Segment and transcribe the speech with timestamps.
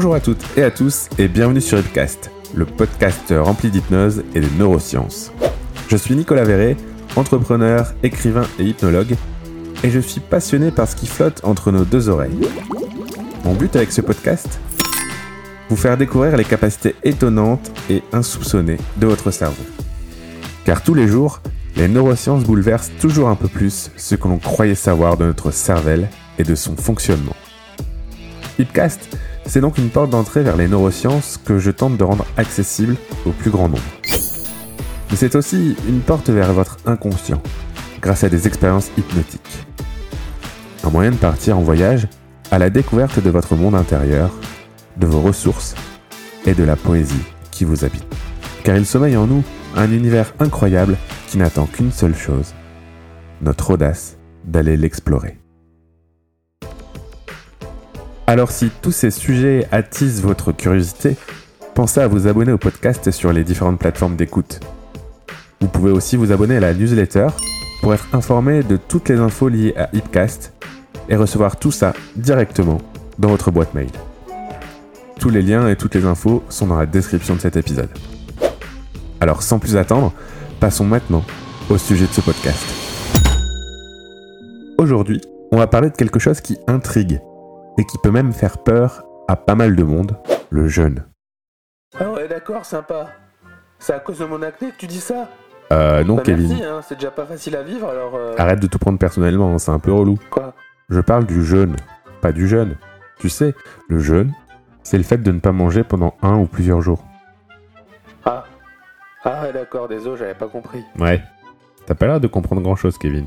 [0.00, 4.38] Bonjour à toutes et à tous et bienvenue sur Hipcast, le podcast rempli d'hypnose et
[4.38, 5.32] de neurosciences.
[5.88, 6.76] Je suis Nicolas Verret,
[7.16, 9.16] entrepreneur, écrivain et hypnologue,
[9.82, 12.48] et je suis passionné par ce qui flotte entre nos deux oreilles.
[13.44, 14.60] Mon but avec ce podcast
[15.68, 19.64] Vous faire découvrir les capacités étonnantes et insoupçonnées de votre cerveau.
[20.64, 21.40] Car tous les jours,
[21.74, 26.08] les neurosciences bouleversent toujours un peu plus ce que l'on croyait savoir de notre cervelle
[26.38, 27.34] et de son fonctionnement.
[28.60, 29.08] Hipcast,
[29.48, 33.30] c'est donc une porte d'entrée vers les neurosciences que je tente de rendre accessible au
[33.30, 33.82] plus grand nombre.
[35.10, 37.42] Mais c'est aussi une porte vers votre inconscient,
[38.00, 39.66] grâce à des expériences hypnotiques.
[40.84, 42.08] Un moyen de partir en voyage
[42.50, 44.30] à la découverte de votre monde intérieur,
[44.98, 45.74] de vos ressources
[46.46, 47.14] et de la poésie
[47.50, 48.06] qui vous habite.
[48.64, 49.42] Car il sommeille en nous
[49.74, 52.54] un univers incroyable qui n'attend qu'une seule chose,
[53.40, 55.38] notre audace d'aller l'explorer.
[58.28, 61.16] Alors si tous ces sujets attisent votre curiosité,
[61.74, 64.60] pensez à vous abonner au podcast sur les différentes plateformes d'écoute.
[65.62, 67.28] Vous pouvez aussi vous abonner à la newsletter
[67.80, 70.52] pour être informé de toutes les infos liées à Hipcast
[71.08, 72.76] et recevoir tout ça directement
[73.18, 73.88] dans votre boîte mail.
[75.18, 77.88] Tous les liens et toutes les infos sont dans la description de cet épisode.
[79.22, 80.12] Alors sans plus attendre,
[80.60, 81.24] passons maintenant
[81.70, 82.66] au sujet de ce podcast.
[84.76, 87.22] Aujourd'hui, on va parler de quelque chose qui intrigue
[87.78, 90.16] et qui peut même faire peur à pas mal de monde,
[90.50, 91.06] le jeûne.
[91.98, 93.06] Ah ouais d'accord, sympa.
[93.78, 95.28] C'est à cause de mon acné que tu dis ça?
[95.72, 98.14] Euh non Bah Kevin, merci, hein, c'est déjà pas facile à vivre alors...
[98.14, 100.18] euh, arrête de tout prendre personnellement, hein, c'est un peu relou.
[100.30, 100.54] Quoi?
[100.88, 101.76] Je parle du jeûne,
[102.20, 102.76] pas du jeûne.
[103.18, 103.54] Tu sais,
[103.88, 104.32] le jeûne,
[104.82, 107.04] c'est le fait de ne pas manger pendant un ou plusieurs jours.
[108.24, 108.44] Ah.
[109.24, 110.84] Ah ouais d'accord, désolé, j'avais pas compris.
[110.98, 111.22] Ouais.
[111.86, 113.26] T'as pas l'air de comprendre grand chose, Kevin.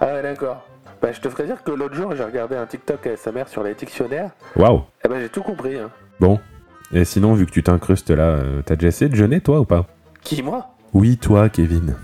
[0.00, 0.66] Ah ouais d'accord.
[1.02, 3.48] Bah je te ferais dire que l'autre jour j'ai regardé un TikTok avec sa mère
[3.48, 4.84] sur les dictionnaires, Waouh.
[5.04, 5.90] et bah j'ai tout compris hein.
[6.20, 6.38] Bon.
[6.92, 9.64] Et sinon, vu que tu t'incrustes là, euh, t'as déjà essayé de jeûner, toi, ou
[9.64, 9.86] pas?
[10.20, 10.68] Qui moi?
[10.92, 11.96] Oui, toi, Kevin.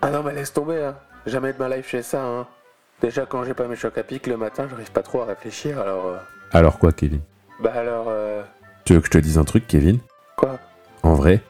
[0.00, 0.96] Ah non mais laisse tomber hein.
[1.26, 2.46] Jamais de ma life chez ça hein.
[3.00, 5.78] Déjà quand j'ai pas mes chocs à pic le matin, j'arrive pas trop à réfléchir
[5.78, 6.06] alors...
[6.06, 6.16] euh,
[6.52, 7.20] Alors quoi, Kevin?
[7.62, 8.06] Bah alors...
[8.08, 8.42] euh,
[8.84, 9.98] Tu veux que je te dise un truc, Kevin?
[10.36, 10.58] Quoi?
[11.02, 11.40] En vrai,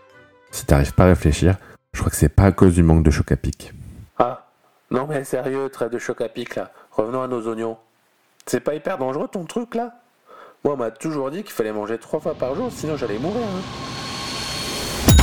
[0.50, 1.56] si t'arrives pas à réfléchir,
[1.92, 3.72] je crois que c'est pas à cause du manque de choc à pic.
[4.18, 4.40] Ah.
[4.90, 6.70] Non mais sérieux, trait de choc à pic là.
[6.96, 7.76] Revenons à nos oignons.
[8.46, 9.94] C'est pas hyper dangereux ton truc là?
[10.64, 13.42] Moi on m'a toujours dit qu'il fallait manger trois fois par jour, sinon j'allais mourir.
[13.42, 15.14] Hein.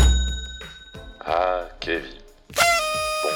[1.26, 2.10] Ah, Kevin.
[2.50, 3.30] Bon,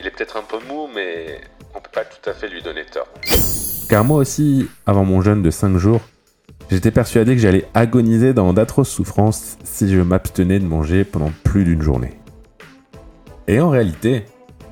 [0.00, 1.42] il est peut-être un peu mou, mais
[1.72, 3.06] on peut pas tout à fait lui donner tort.
[3.88, 6.00] Car moi aussi, avant mon jeûne de 5 jours,
[6.72, 11.62] j'étais persuadé que j'allais agoniser dans d'atroces souffrances si je m'abstenais de manger pendant plus
[11.62, 12.18] d'une journée.
[13.46, 14.24] Et en réalité,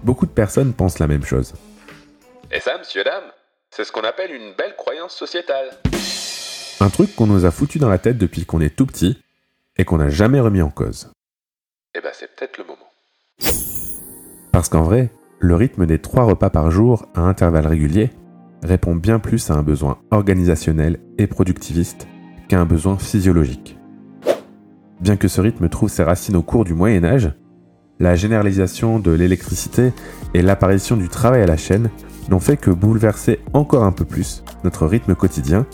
[0.03, 1.55] beaucoup de personnes pensent la même chose.
[2.51, 3.25] Et ça, monsieur, dame,
[3.71, 5.69] c'est ce qu'on appelle une belle croyance sociétale.
[6.81, 9.19] Un truc qu'on nous a foutu dans la tête depuis qu'on est tout petit
[9.77, 11.13] et qu'on n'a jamais remis en cause.
[11.95, 12.89] Eh ben, c'est peut-être le moment.
[14.51, 15.11] Parce qu'en vrai,
[15.41, 18.11] le rythme des 3 repas par jour à intervalles réguliers
[18.63, 22.09] répond bien plus à un besoin organisationnel et productiviste
[22.49, 23.77] qu'à un besoin physiologique.
[25.01, 27.31] Bien que ce rythme trouve ses racines au cours du Moyen Âge,
[28.01, 29.93] la généralisation de l'électricité
[30.35, 31.91] et l'apparition du travail à la chaîne
[32.29, 35.67] n'ont fait que bouleverser encore un peu plus notre rythme quotidien,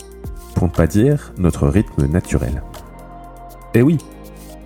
[0.55, 2.63] pour ne pas dire notre rythme naturel.
[3.73, 3.97] Et oui,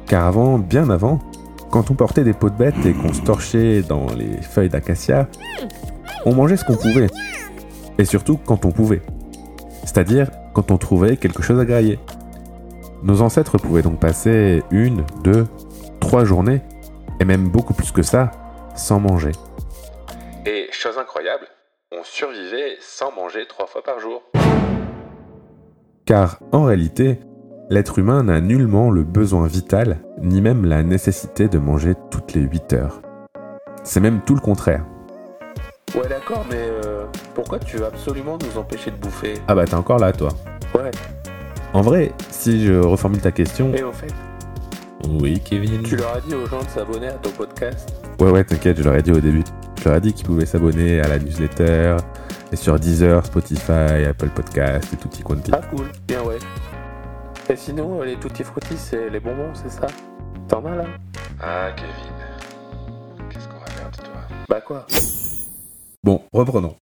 [0.06, 1.20] car avant, bien avant,
[1.72, 5.28] quand on portait des peaux de bête et qu'on se torchait dans les feuilles d'acacia,
[6.26, 7.08] on mangeait ce qu'on pouvait.
[7.98, 9.02] Et surtout quand on pouvait.
[9.84, 12.00] C'est-à-dire quand on trouvait quelque chose à grailler.
[13.04, 15.48] Nos ancêtres pouvaient donc passer une, deux,
[16.00, 16.62] trois journées,
[17.20, 18.32] et même beaucoup plus que ça,
[18.76, 19.32] sans manger.
[20.46, 21.48] Et chose incroyable,
[21.92, 24.24] on survivait sans manger trois fois par jour.
[26.06, 27.20] Car en réalité,
[27.70, 32.42] l'être humain n'a nullement le besoin vital, ni même la nécessité de manger toutes les
[32.42, 33.02] 8 heures.
[33.84, 34.86] C'est même tout le contraire.
[35.96, 39.36] Ouais d'accord, mais euh, pourquoi tu veux absolument nous empêcher de bouffer?
[39.48, 40.30] Ah bah t'es encore là toi.
[40.76, 40.92] Ouais.
[41.74, 43.74] En vrai, si je reformule ta question...
[43.74, 44.14] Et au fait,
[45.08, 48.44] Oui Kevin tu leur as dit aux gens de s'abonner à ton podcast Ouais ouais
[48.44, 49.44] t'inquiète, je leur ai dit au début.
[49.80, 51.96] Je leur ai dit qu'ils pouvaient s'abonner à la newsletter,
[52.52, 55.52] et sur Deezer, Spotify, Apple Podcast et tutti quanti.
[55.54, 56.38] Ah cool, bien ouais.
[57.50, 59.88] Et sinon, les tutti frutti, c'est les bonbons, c'est ça?
[60.50, 60.86] T'en as là?
[61.42, 63.30] Ah, Kevin.
[63.30, 64.22] Qu'est-ce qu'on va faire de toi?
[64.50, 64.86] Bah quoi?
[66.04, 66.76] Bon, reprenons.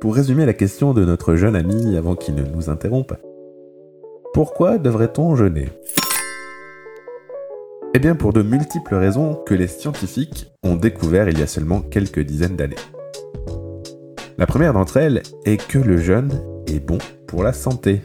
[0.00, 3.14] Pour résumer la question de notre jeune ami avant qu'il ne nous interrompe,
[4.32, 5.70] pourquoi devrait-on jeûner?
[7.96, 11.80] Eh bien pour de multiples raisons que les scientifiques ont découvert il y a seulement
[11.80, 12.76] quelques dizaines d'années.
[14.36, 18.02] La première d'entre elles est que le jeûne est bon pour la santé.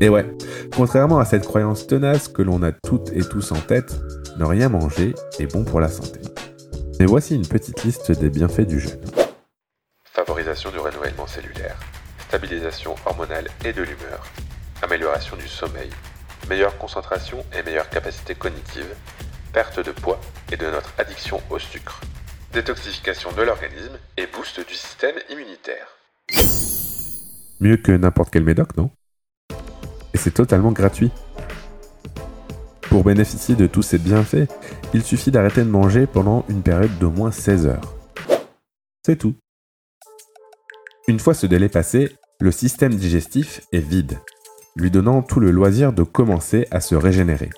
[0.00, 0.24] Et ouais,
[0.76, 3.92] contrairement à cette croyance tenace que l'on a toutes et tous en tête,
[4.38, 6.20] ne rien manger est bon pour la santé.
[7.00, 9.02] Mais voici une petite liste des bienfaits du jeûne.
[10.04, 11.76] Favorisation du renouvellement cellulaire,
[12.28, 14.24] stabilisation hormonale et de l'humeur,
[14.80, 15.90] amélioration du sommeil,
[16.48, 18.94] meilleure concentration et meilleure capacité cognitive,
[19.52, 20.20] perte de poids
[20.52, 22.00] et de notre addiction au sucre,
[22.52, 25.86] détoxification de l'organisme et boost du système immunitaire.
[27.60, 28.90] Mieux que n'importe quel médoc, non?
[30.14, 31.10] Et c'est totalement gratuit.
[32.82, 34.48] Pour bénéficier de tous ces bienfaits,
[34.94, 37.94] il suffit d'arrêter de manger pendant une période d'au moins 16 heures.
[39.04, 39.34] C'est tout.
[41.08, 44.18] Une fois ce délai passé, le système digestif est vide,
[44.76, 47.50] lui donnant tout le loisir de commencer à se régénérer.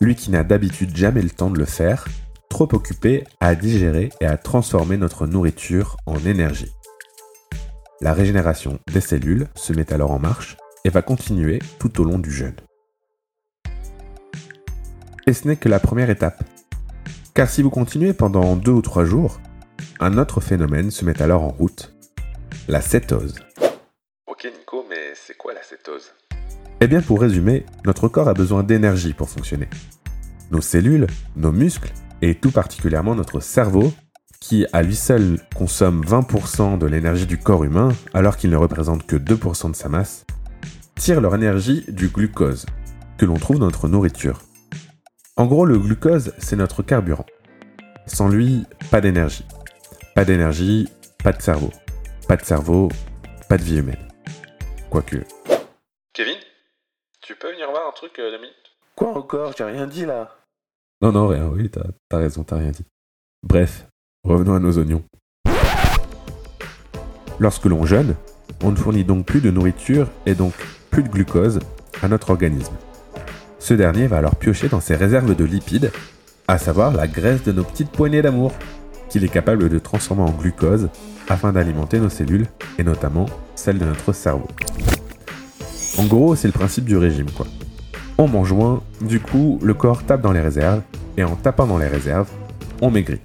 [0.00, 2.06] Lui qui n'a d'habitude jamais le temps de le faire,
[2.50, 6.72] trop occupé à digérer et à transformer notre nourriture en énergie.
[8.00, 12.18] La régénération des cellules se met alors en marche et va continuer tout au long
[12.18, 12.56] du jeûne.
[15.26, 16.42] Et ce n'est que la première étape.
[17.34, 19.40] Car si vous continuez pendant deux ou trois jours,
[20.00, 21.94] un autre phénomène se met alors en route,
[22.66, 23.34] la cétose.
[24.26, 26.12] Ok Nico, mais c'est quoi la cétose?
[26.80, 29.68] Eh bien pour résumer, notre corps a besoin d'énergie pour fonctionner.
[30.52, 31.92] Nos cellules, nos muscles
[32.22, 33.92] et tout particulièrement notre cerveau,
[34.40, 39.06] qui à lui seul consomme 20% de l'énergie du corps humain alors qu'il ne représente
[39.06, 40.24] que 2% de sa masse,
[40.94, 42.66] tirent leur énergie du glucose,
[43.18, 44.42] que l'on trouve dans notre nourriture.
[45.36, 47.26] En gros, le glucose, c'est notre carburant.
[48.06, 49.44] Sans lui, pas d'énergie.
[50.14, 50.88] Pas d'énergie,
[51.22, 51.70] pas de cerveau.
[52.28, 52.88] Pas de cerveau,
[53.48, 54.08] pas de vie humaine.
[54.90, 55.18] Quoique.
[57.28, 58.38] Tu peux venir voir un truc euh,
[58.96, 59.52] Quoi encore?
[59.54, 60.34] J'ai rien dit là.
[61.02, 62.86] Non, non, rien, oui, t'as as raison, t'as rien dit.
[63.42, 63.84] Bref,
[64.24, 65.04] revenons à nos oignons.
[67.38, 68.14] Lorsque l'on jeûne,
[68.62, 70.54] on ne fournit donc plus de nourriture et donc
[70.90, 71.60] plus de glucose
[72.02, 72.72] à notre organisme.
[73.58, 75.92] Ce dernier va alors piocher dans ses réserves de lipides,
[76.46, 78.54] à savoir la graisse de nos petites poignées d'amour,
[79.10, 80.88] qu'il est capable de transformer en glucose
[81.28, 82.46] afin d'alimenter nos cellules
[82.78, 84.48] et notamment celles de notre cerveau.
[85.98, 87.46] En gros, c'est le principe du régime quoi.
[88.18, 90.82] On mange moins, du coup, le corps tape dans les réserves
[91.16, 92.28] et en tapant dans les réserves,
[92.80, 93.20] on maigrit.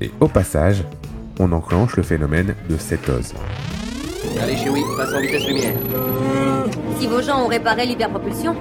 [0.00, 0.84] Et au passage,
[1.38, 3.34] on enclenche le phénomène de cétose.
[4.40, 5.74] Allez, chérie, passe en vitesse lumière.
[6.98, 8.56] Si vos gens ont réparé l'hyperpropulsion,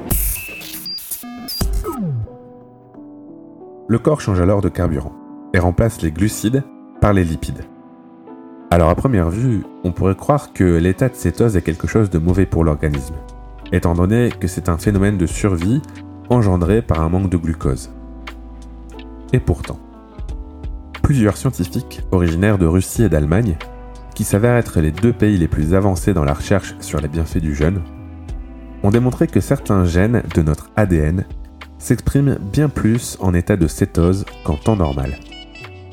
[3.89, 5.11] Le corps change alors de carburant
[5.53, 6.63] et remplace les glucides
[7.01, 7.65] par les lipides.
[8.73, 12.17] Alors à première vue, on pourrait croire que l'état de cétose est quelque chose de
[12.17, 13.13] mauvais pour l'organisme,
[13.71, 15.79] étant donné que c'est un phénomène de survie
[16.31, 17.91] engendré par un manque de glucose.
[19.31, 19.77] Et pourtant,
[21.03, 23.57] plusieurs scientifiques originaires de Russie et d'Allemagne,
[24.15, 27.41] qui s'avèrent être les deux pays les plus avancés dans la recherche sur les bienfaits
[27.41, 27.83] du jeûne,
[28.81, 31.25] ont démontré que certains gènes de notre ADN
[31.77, 35.19] s'expriment bien plus en état de cétose qu'en temps normal.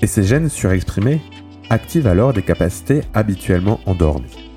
[0.00, 1.20] Et ces gènes surexprimés
[1.70, 4.50] activent alors des capacités habituellement endormies.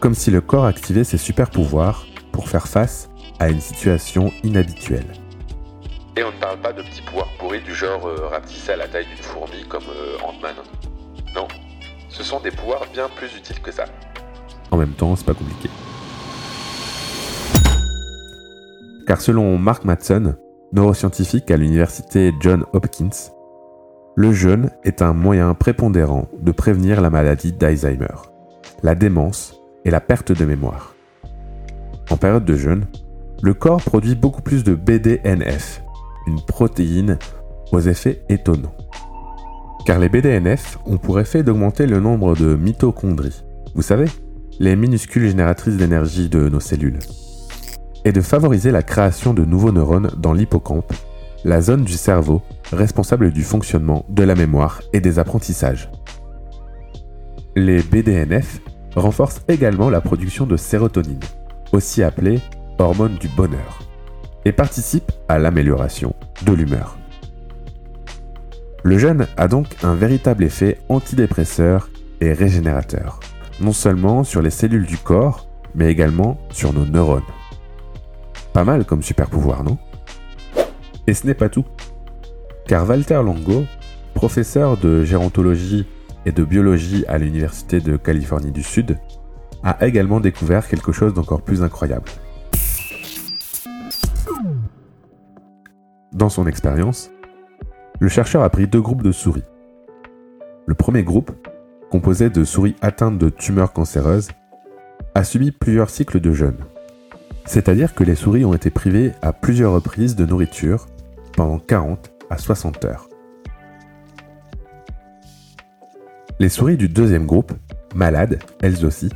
[0.00, 5.06] Comme si le corps activait ses super pouvoirs pour faire face à une situation inhabituelle.
[6.16, 8.88] Et on ne parle pas de petits pouvoirs pourris du genre euh, rapetisser à la
[8.88, 10.56] taille d'une fourmi comme euh, Ant-Man.
[11.36, 11.46] Non,
[12.08, 13.84] ce sont des pouvoirs bien plus utiles que ça.
[14.72, 15.70] En même temps, c'est pas compliqué.
[19.06, 20.34] Car selon Mark Matson,
[20.72, 23.30] neuroscientifique à l'université John Hopkins,
[24.18, 28.16] le jeûne est un moyen prépondérant de prévenir la maladie d'Alzheimer,
[28.82, 30.96] la démence et la perte de mémoire.
[32.10, 32.86] En période de jeûne,
[33.44, 35.84] le corps produit beaucoup plus de BDNF,
[36.26, 37.16] une protéine
[37.70, 38.74] aux effets étonnants.
[39.86, 43.44] Car les BDNF ont pour effet d'augmenter le nombre de mitochondries,
[43.76, 44.06] vous savez,
[44.58, 46.98] les minuscules génératrices d'énergie de nos cellules,
[48.04, 50.92] et de favoriser la création de nouveaux neurones dans l'hippocampe,
[51.44, 55.90] la zone du cerveau responsable du fonctionnement de la mémoire et des apprentissages.
[57.56, 58.60] Les BDNF
[58.94, 61.20] renforcent également la production de sérotonine,
[61.72, 62.40] aussi appelée
[62.78, 63.80] hormone du bonheur,
[64.44, 66.96] et participent à l'amélioration de l'humeur.
[68.84, 73.20] Le jeûne a donc un véritable effet antidépresseur et régénérateur,
[73.60, 77.22] non seulement sur les cellules du corps, mais également sur nos neurones.
[78.52, 79.78] Pas mal comme super pouvoir, non?
[81.06, 81.64] Et ce n'est pas tout.
[82.68, 83.64] Car Walter Longo,
[84.12, 85.86] professeur de gérontologie
[86.26, 88.98] et de biologie à l'Université de Californie du Sud,
[89.64, 92.10] a également découvert quelque chose d'encore plus incroyable.
[96.12, 97.10] Dans son expérience,
[98.00, 99.44] le chercheur a pris deux groupes de souris.
[100.66, 101.32] Le premier groupe,
[101.90, 104.28] composé de souris atteintes de tumeurs cancéreuses,
[105.14, 106.58] a subi plusieurs cycles de jeûne.
[107.46, 110.84] C'est-à-dire que les souris ont été privées à plusieurs reprises de nourriture
[111.34, 113.08] pendant 40 à 60 heures.
[116.40, 117.52] Les souris du deuxième groupe,
[117.94, 119.10] malades, elles aussi,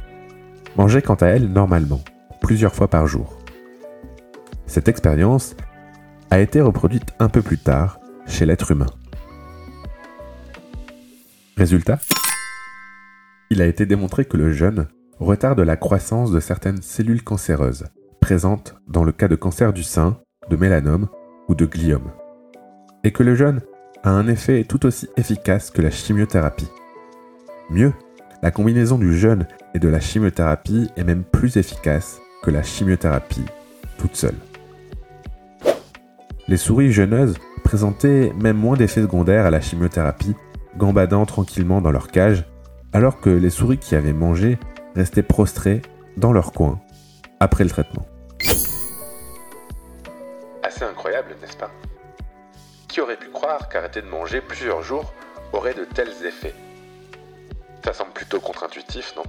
[0.76, 2.00] mangeaient quant à elles normalement,
[2.40, 3.38] plusieurs fois par jour.
[4.66, 5.54] Cette expérience
[6.30, 8.86] a été reproduite un peu plus tard chez l'être humain.
[11.56, 12.00] Résultat?
[13.50, 14.88] Il a été démontré que le jeûne
[15.20, 17.84] retarde la croissance de certaines cellules cancéreuses,
[18.20, 21.08] présentes dans le cas de cancer du sein, de mélanome
[21.48, 22.10] ou de gliome.
[23.04, 23.60] Et que le jeûne
[24.04, 26.68] a un effet tout aussi efficace que la chimiothérapie.
[27.68, 27.92] Mieux,
[28.42, 33.44] la combinaison du jeûne et de la chimiothérapie est même plus efficace que la chimiothérapie
[33.98, 34.36] toute seule.
[36.46, 40.34] Les souris jeûneuses présentaient même moins d'effets secondaires à la chimiothérapie,
[40.76, 42.44] gambadant tranquillement dans leur cage,
[42.92, 44.58] alors que les souris qui avaient mangé
[44.94, 45.82] restaient prostrées
[46.16, 46.80] dans leur coin
[47.40, 48.06] après le traitement.
[50.62, 51.70] Assez incroyable, n'est-ce pas?
[52.92, 55.14] Qui aurait pu croire qu'arrêter de manger plusieurs jours
[55.54, 56.52] aurait de tels effets?
[57.82, 59.22] Ça semble plutôt contre-intuitif, non?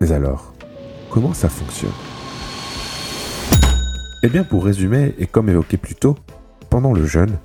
[0.00, 0.52] Mais alors,
[1.10, 1.92] comment ça fonctionne?
[4.24, 6.16] Eh bien, pour résumer, et comme évoqué plus tôt,
[6.70, 7.38] pendant le jeûne,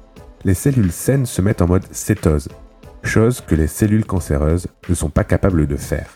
[0.43, 2.49] les cellules saines se mettent en mode cétose,
[3.03, 6.15] chose que les cellules cancéreuses ne sont pas capables de faire.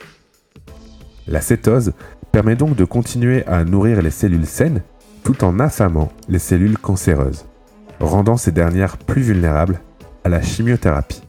[1.28, 1.94] La cétose
[2.32, 4.82] permet donc de continuer à nourrir les cellules saines
[5.24, 7.46] tout en affamant les cellules cancéreuses,
[8.00, 9.82] rendant ces dernières plus vulnérables
[10.24, 11.22] à la chimiothérapie.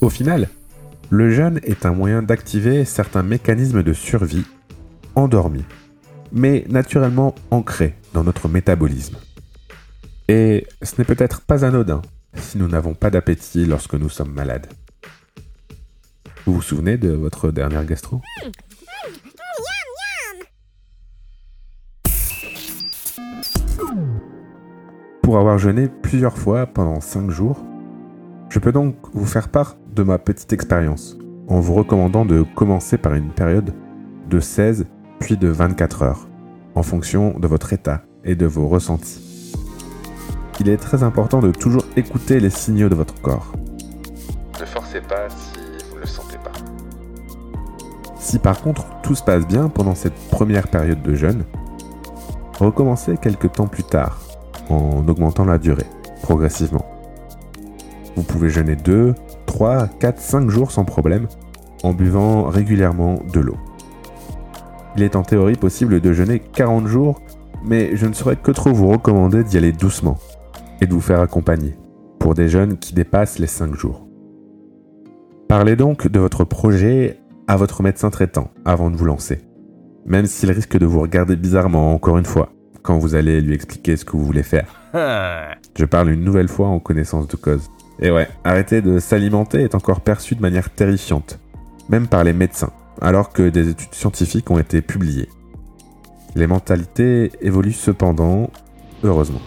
[0.00, 0.48] Au final,
[1.10, 4.44] le jeûne est un moyen d'activer certains mécanismes de survie
[5.16, 5.64] endormis,
[6.32, 9.16] mais naturellement ancrés dans notre métabolisme.
[10.28, 12.02] Et ce n'est peut-être pas anodin
[12.34, 14.68] si nous n'avons pas d'appétit lorsque nous sommes malades.
[16.46, 18.20] Vous vous souvenez de votre dernière gastro?
[25.30, 27.64] Pour avoir jeûné plusieurs fois pendant 5 jours,
[28.48, 32.98] je peux donc vous faire part de ma petite expérience en vous recommandant de commencer
[32.98, 33.72] par une période
[34.28, 34.86] de 16
[35.20, 36.28] puis de 24 heures,
[36.74, 39.54] en fonction de votre état et de vos ressentis.
[40.58, 43.52] Il est très important de toujours écouter les signaux de votre corps.
[44.58, 45.60] Ne forcez pas si
[45.90, 46.58] vous ne le sentez pas.
[48.18, 51.44] Si par contre tout se passe bien pendant cette première période de jeûne,
[52.58, 54.18] recommencez quelques temps plus tard
[54.70, 55.86] en augmentant la durée,
[56.22, 56.84] progressivement.
[58.16, 59.14] Vous pouvez jeûner 2,
[59.46, 61.26] 3, 4, 5 jours sans problème
[61.82, 63.56] en buvant régulièrement de l'eau.
[64.96, 67.20] Il est en théorie possible de jeûner 40 jours,
[67.64, 70.18] mais je ne saurais que trop vous recommander d'y aller doucement
[70.80, 71.76] et de vous faire accompagner
[72.18, 74.06] pour des jeûnes qui dépassent les 5 jours.
[75.48, 79.40] Parlez donc de votre projet à votre médecin traitant avant de vous lancer,
[80.06, 82.50] même s'il risque de vous regarder bizarrement encore une fois
[82.82, 84.66] quand vous allez lui expliquer ce que vous voulez faire.
[85.78, 87.70] Je parle une nouvelle fois en connaissance de cause.
[88.00, 91.38] Et ouais, arrêter de s'alimenter est encore perçu de manière terrifiante,
[91.88, 95.28] même par les médecins, alors que des études scientifiques ont été publiées.
[96.34, 98.50] Les mentalités évoluent cependant,
[99.02, 99.40] heureusement.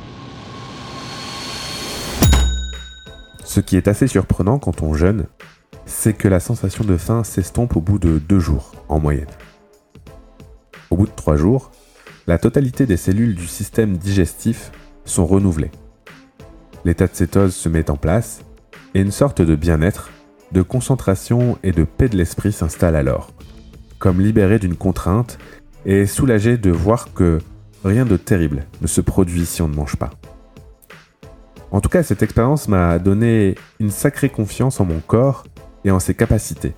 [3.44, 5.26] Ce qui est assez surprenant quand on jeûne,
[5.86, 9.28] c'est que la sensation de faim s'estompe au bout de deux jours, en moyenne.
[10.90, 11.72] Au bout de trois jours,
[12.26, 14.72] la totalité des cellules du système digestif
[15.06, 15.72] sont renouvelées.
[16.86, 18.42] L'état de cétose se met en place
[18.94, 20.10] et une sorte de bien-être,
[20.52, 23.32] de concentration et de paix de l'esprit s'installe alors,
[24.00, 25.38] comme libéré d'une contrainte
[25.86, 27.40] et soulagé de voir que
[27.84, 30.12] rien de terrible ne se produit si on ne mange pas.
[31.72, 35.44] En tout cas, cette expérience m'a donné une sacrée confiance en mon corps
[35.84, 36.74] et en ses capacités.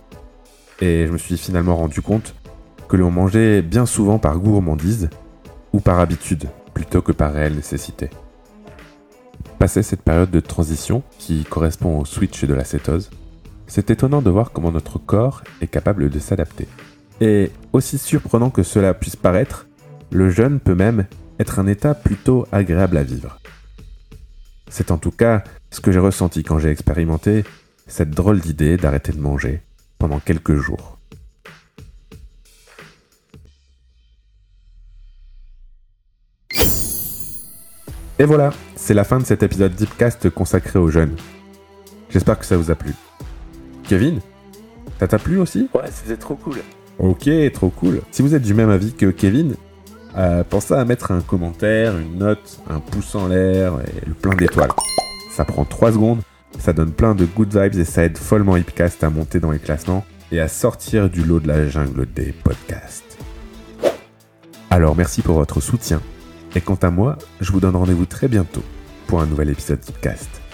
[0.82, 2.34] Et je me suis finalement rendu compte
[2.88, 5.10] que l'on mangeait bien souvent par gourmandise
[5.76, 8.10] ou par habitude plutôt que par réelle nécessité.
[9.60, 13.10] Passé cette période de transition qui correspond au switch de la cétose,
[13.68, 16.70] c'est étonnant de voir comment notre corps est capable de s'adapter.
[17.20, 19.68] Et aussi surprenant que cela puisse paraître,
[20.12, 21.08] le jeûne peut même
[21.40, 23.38] être un état plutôt agréable à vivre.
[24.70, 27.44] C'est en tout cas ce que j'ai ressenti quand j'ai expérimenté
[27.86, 29.62] cette drôle d'idée d'arrêter de manger
[30.00, 30.95] pendant quelques jours.
[38.18, 41.16] Et voilà, c'est la fin de cet épisode Deepcast consacré aux jeunes.
[42.10, 42.94] J'espère que ça vous a plu.
[43.84, 44.22] Kevin,
[45.00, 45.70] ça t'a plu aussi?
[45.74, 46.60] Ouais, c'était trop cool.
[46.98, 48.02] Ok, trop cool.
[48.12, 49.56] Si vous êtes du même avis que Kevin,
[50.18, 54.34] euh, pensez à mettre un commentaire, une note, un pouce en l'air et le plein
[54.34, 54.72] d'étoiles.
[55.32, 56.22] Ça prend 3 secondes,
[56.58, 59.60] ça donne plein de good vibes et ça aide follement Hipcast à monter dans les
[59.60, 63.18] classements et à sortir du lot de la jungle des podcasts.
[64.70, 66.02] Alors merci pour votre soutien,
[66.56, 68.64] et quant à moi, je vous donne rendez-vous très bientôt
[69.08, 70.45] pour un nouvel épisode d'Ipcast.